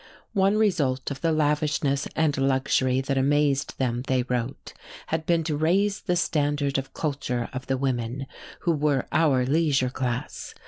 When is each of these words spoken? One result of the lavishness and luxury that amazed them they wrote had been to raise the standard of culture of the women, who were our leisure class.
One 0.33 0.57
result 0.57 1.11
of 1.11 1.21
the 1.21 1.31
lavishness 1.31 2.07
and 2.15 2.35
luxury 2.35 3.01
that 3.01 3.19
amazed 3.19 3.77
them 3.77 4.01
they 4.07 4.23
wrote 4.23 4.73
had 5.05 5.27
been 5.27 5.43
to 5.43 5.55
raise 5.55 6.01
the 6.01 6.15
standard 6.15 6.79
of 6.79 6.95
culture 6.95 7.49
of 7.53 7.67
the 7.67 7.77
women, 7.77 8.25
who 8.61 8.71
were 8.71 9.05
our 9.11 9.45
leisure 9.45 9.91
class. 9.91 10.55